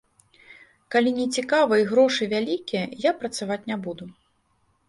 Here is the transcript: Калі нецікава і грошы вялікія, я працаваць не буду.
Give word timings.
Калі 0.95 1.11
нецікава 1.19 1.73
і 1.83 1.87
грошы 1.91 2.23
вялікія, 2.33 2.83
я 3.09 3.15
працаваць 3.21 3.63
не 3.75 3.79
буду. 3.85 4.05